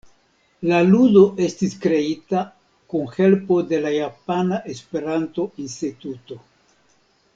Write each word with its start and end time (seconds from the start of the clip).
La 0.69 0.77
ludo 0.91 1.21
estis 1.47 1.75
kreita 1.83 2.41
kun 2.93 3.05
helpo 3.17 3.59
de 3.73 3.83
la 3.85 3.93
Japana 3.97 4.59
Esperanto-Instituto. 4.75 6.41